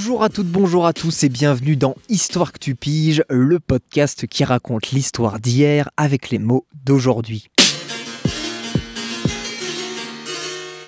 [0.00, 4.28] Bonjour à toutes, bonjour à tous et bienvenue dans Histoire que tu piges, le podcast
[4.28, 7.50] qui raconte l'histoire d'hier avec les mots d'aujourd'hui.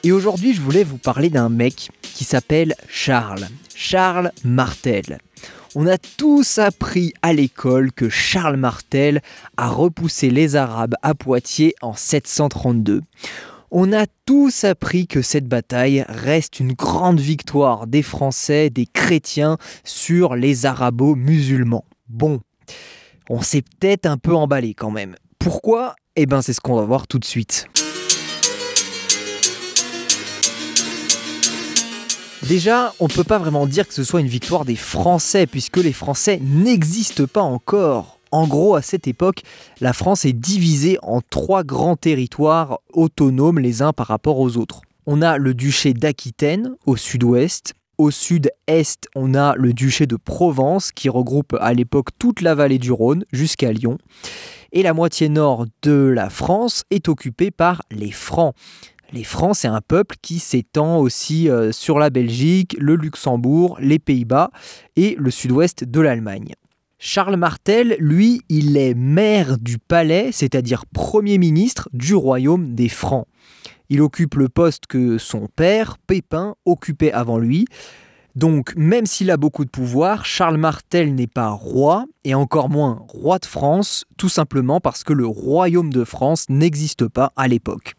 [0.04, 3.48] Et aujourd'hui, je voulais vous parler d'un mec qui s'appelle Charles.
[3.74, 5.18] Charles Martel.
[5.74, 9.22] On a tous appris à l'école que Charles Martel
[9.56, 13.02] a repoussé les Arabes à Poitiers en 732.
[13.72, 19.58] On a tous appris que cette bataille reste une grande victoire des Français, des chrétiens
[19.84, 21.84] sur les arabo-musulmans.
[22.08, 22.40] Bon,
[23.28, 25.14] on s'est peut-être un peu emballé quand même.
[25.38, 25.94] Pourquoi?
[26.16, 27.68] Eh ben c'est ce qu'on va voir tout de suite.
[32.48, 35.76] Déjà, on ne peut pas vraiment dire que ce soit une victoire des Français, puisque
[35.76, 38.19] les Français n'existent pas encore.
[38.32, 39.42] En gros, à cette époque,
[39.80, 44.82] la France est divisée en trois grands territoires autonomes les uns par rapport aux autres.
[45.06, 47.74] On a le duché d'Aquitaine au sud-ouest.
[47.98, 52.78] Au sud-est, on a le duché de Provence qui regroupe à l'époque toute la vallée
[52.78, 53.98] du Rhône jusqu'à Lyon.
[54.72, 58.54] Et la moitié nord de la France est occupée par les Francs.
[59.12, 63.98] Les Francs, c'est un peuple qui s'étend aussi euh, sur la Belgique, le Luxembourg, les
[63.98, 64.50] Pays-Bas
[64.94, 66.54] et le sud-ouest de l'Allemagne.
[67.02, 73.26] Charles Martel, lui, il est maire du palais, c'est-à-dire Premier ministre du royaume des Francs.
[73.88, 77.64] Il occupe le poste que son père, Pépin, occupait avant lui.
[78.36, 83.02] Donc, même s'il a beaucoup de pouvoir, Charles Martel n'est pas roi, et encore moins
[83.08, 87.94] roi de France, tout simplement parce que le royaume de France n'existe pas à l'époque.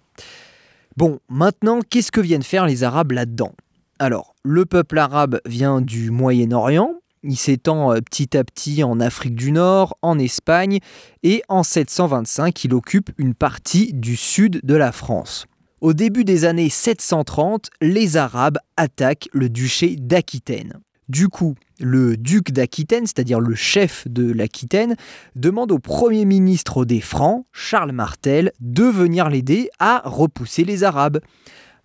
[0.95, 3.53] Bon, maintenant, qu'est-ce que viennent faire les Arabes là-dedans?
[3.97, 9.35] Alors, le peuple arabe vient du Moyen-Orient, il s'étend euh, petit à petit en Afrique
[9.35, 10.79] du Nord, en Espagne,
[11.23, 15.45] et en 725, il occupe une partie du sud de la France.
[15.81, 20.79] Au début des années 730, les Arabes attaquent le duché d'Aquitaine.
[21.09, 24.95] Du coup, le duc d'Aquitaine, c'est-à-dire le chef de l'Aquitaine,
[25.35, 31.19] demande au premier ministre des Francs, Charles Martel, de venir l'aider à repousser les Arabes.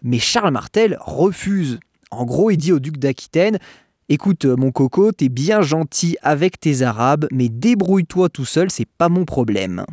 [0.02, 1.80] Mais Charles Martel refuse.
[2.10, 3.58] En gros, il dit au duc d'Aquitaine
[4.08, 8.86] Écoute, euh, mon coco, t'es bien gentil avec tes arabes, mais débrouille-toi tout seul, c'est
[8.86, 9.84] pas mon problème.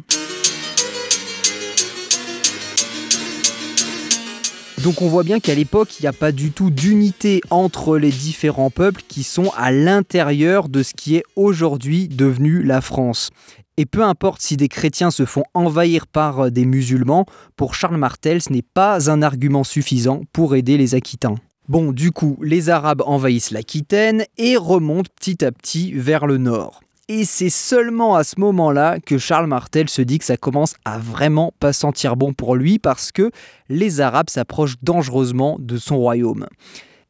[4.83, 8.11] Donc on voit bien qu'à l'époque, il n'y a pas du tout d'unité entre les
[8.11, 13.31] différents peuples qui sont à l'intérieur de ce qui est aujourd'hui devenu la France.
[13.77, 17.25] Et peu importe si des chrétiens se font envahir par euh, des musulmans,
[17.55, 21.37] pour Charles Martel, ce n'est pas un argument suffisant pour aider les Aquitains.
[21.69, 26.81] Bon, du coup, les Arabes envahissent l'Aquitaine et remontent petit à petit vers le nord.
[27.07, 30.97] Et c'est seulement à ce moment-là que Charles Martel se dit que ça commence à
[30.97, 33.31] vraiment pas sentir bon pour lui parce que
[33.69, 36.47] les Arabes s'approchent dangereusement de son royaume.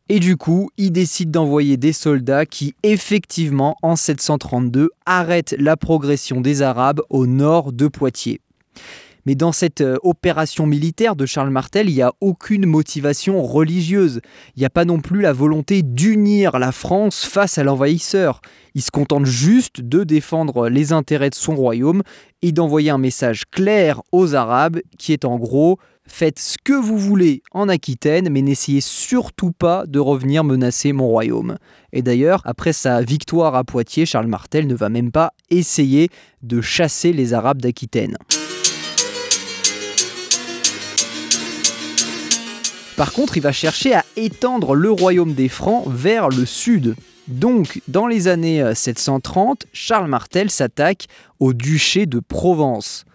[0.08, 6.42] Et du coup, il décide d'envoyer des soldats qui, effectivement, en 732, arrêtent la progression
[6.42, 8.40] des Arabes au nord de Poitiers.
[9.26, 14.22] Mais dans cette euh, opération militaire de Charles Martel, il n'y a aucune motivation religieuse.
[14.56, 18.42] Il n'y a pas non plus la volonté d'unir la France face à l'envahisseur.
[18.76, 22.04] Il se contente juste de défendre les intérêts de son royaume
[22.42, 26.98] et d'envoyer un message clair aux Arabes qui est en gros Faites ce que vous
[26.98, 31.58] voulez en Aquitaine, mais n'essayez surtout pas de revenir menacer mon royaume.
[31.94, 36.10] Et d'ailleurs, après sa victoire à Poitiers, Charles Martel ne va même pas essayer
[36.42, 38.18] de chasser les Arabes d'Aquitaine.
[42.96, 46.96] Par contre, il va chercher à étendre le royaume des Francs vers le sud.
[47.28, 51.08] Donc, dans les années 730, euh, Charles Martel s'attaque
[51.40, 53.06] au duché de Provence.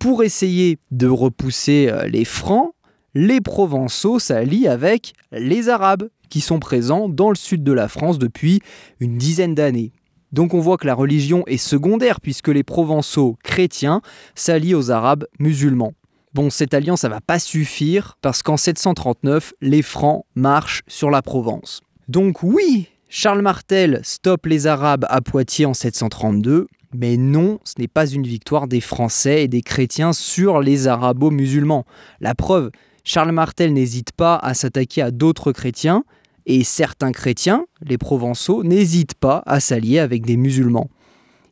[0.00, 2.72] Pour essayer de repousser euh, les Francs,
[3.14, 8.18] les Provençaux s'allient avec les Arabes, qui sont présents dans le sud de la France
[8.18, 8.60] depuis
[9.00, 9.92] une dizaine d'années.
[10.32, 14.00] Donc on voit que la religion est secondaire puisque les Provençaux chrétiens
[14.34, 15.92] s'allient aux Arabes musulmans.
[16.34, 21.20] Bon, cette alliance, ça va pas suffire parce qu'en 739, les Francs marchent sur la
[21.20, 21.82] Provence.
[22.08, 27.88] Donc oui, Charles Martel stoppe les Arabes à Poitiers en 732, mais non, ce n'est
[27.88, 31.84] pas une victoire des Français et des chrétiens sur les arabo-musulmans.
[32.22, 32.70] La preuve,
[33.04, 36.02] Charles Martel n'hésite pas à s'attaquer à d'autres chrétiens,
[36.46, 40.88] et certains chrétiens, les Provençaux, n'hésitent pas à s'allier avec des musulmans.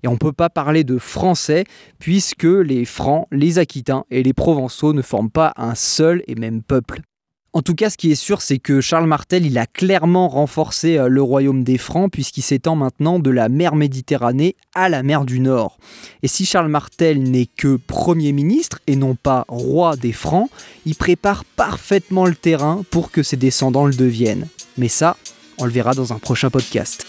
[0.03, 1.65] Et on ne peut pas parler de français
[1.99, 6.63] puisque les Francs, les Aquitains et les Provençaux ne forment pas un seul et même
[6.63, 7.03] peuple.
[7.53, 10.99] En tout cas, ce qui est sûr, c'est que Charles Martel, il a clairement renforcé
[10.99, 15.25] euh, le royaume des Francs puisqu'il s'étend maintenant de la mer Méditerranée à la mer
[15.25, 15.79] du Nord.
[16.23, 20.49] Et si Charles Martel n'est que Premier ministre et non pas roi des Francs,
[20.87, 24.47] il prépare parfaitement le terrain pour que ses descendants le deviennent.
[24.79, 25.17] Mais ça,
[25.59, 27.05] On le verra dans un prochain podcast.